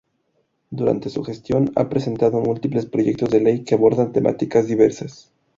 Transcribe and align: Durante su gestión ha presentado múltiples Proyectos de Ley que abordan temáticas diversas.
Durante 0.71 1.11
su 1.11 1.23
gestión 1.23 1.71
ha 1.75 1.87
presentado 1.87 2.41
múltiples 2.41 2.87
Proyectos 2.87 3.29
de 3.29 3.39
Ley 3.39 3.63
que 3.63 3.75
abordan 3.75 4.11
temáticas 4.11 4.65
diversas. 4.65 5.31